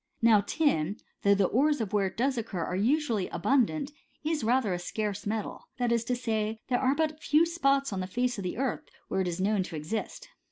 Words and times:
Now 0.23 0.41
tin, 0.41 0.97
though 1.21 1.35
the 1.35 1.45
ores 1.45 1.79
of 1.79 1.89
it 1.89 1.93
where 1.93 2.07
it 2.07 2.17
does 2.17 2.35
occur 2.35 2.63
are 2.63 2.75
usually 2.75 3.29
abundant, 3.29 3.91
is 4.23 4.43
rather 4.43 4.73
a 4.73 4.79
scarce 4.79 5.27
metal: 5.27 5.67
that 5.77 5.91
is 5.91 6.03
to 6.05 6.15
say, 6.15 6.59
there 6.69 6.79
are 6.81 6.95
but 6.95 7.21
few 7.21 7.45
spots 7.45 7.93
on 7.93 7.99
the 7.99 8.07
face 8.07 8.39
of 8.39 8.43
the 8.43 8.57
earth 8.57 8.89
where 9.09 9.21
it 9.21 9.27
is 9.27 9.39
known 9.39 9.61
to 9.61 9.75
exist. 9.75 10.27